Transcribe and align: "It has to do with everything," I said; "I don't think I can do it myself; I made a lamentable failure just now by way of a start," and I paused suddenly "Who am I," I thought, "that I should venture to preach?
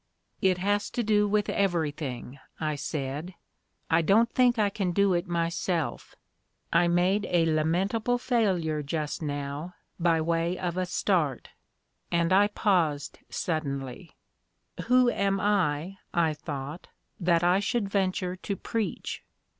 "It 0.41 0.57
has 0.57 0.89
to 0.97 1.03
do 1.03 1.27
with 1.27 1.47
everything," 1.47 2.39
I 2.59 2.73
said; 2.75 3.35
"I 3.87 4.01
don't 4.01 4.31
think 4.31 4.57
I 4.57 4.71
can 4.71 4.93
do 4.93 5.13
it 5.13 5.27
myself; 5.27 6.15
I 6.73 6.87
made 6.87 7.27
a 7.29 7.45
lamentable 7.45 8.17
failure 8.17 8.81
just 8.81 9.21
now 9.21 9.75
by 9.99 10.19
way 10.19 10.57
of 10.57 10.75
a 10.75 10.87
start," 10.87 11.49
and 12.11 12.33
I 12.33 12.47
paused 12.47 13.19
suddenly 13.29 14.15
"Who 14.85 15.11
am 15.11 15.39
I," 15.39 15.97
I 16.15 16.33
thought, 16.33 16.87
"that 17.19 17.43
I 17.43 17.59
should 17.59 17.87
venture 17.87 18.35
to 18.37 18.55
preach? 18.55 19.23